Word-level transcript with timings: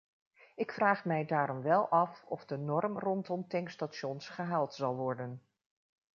Ik 0.55 0.71
vraag 0.71 1.05
mij 1.05 1.25
daarom 1.25 1.61
wel 1.61 1.87
af 1.89 2.23
of 2.23 2.45
de 2.45 2.57
norm 2.57 2.99
rondom 2.99 3.47
tankstations 3.47 4.29
gehaald 4.29 4.73
zal 4.73 4.95
worden. 4.95 5.41